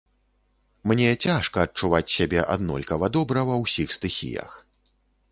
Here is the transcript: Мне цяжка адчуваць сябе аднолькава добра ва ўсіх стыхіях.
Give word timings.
Мне 0.91 1.09
цяжка 1.25 1.65
адчуваць 1.67 2.07
сябе 2.13 2.39
аднолькава 2.53 3.09
добра 3.19 3.43
ва 3.51 3.59
ўсіх 3.65 3.93
стыхіях. 3.97 4.57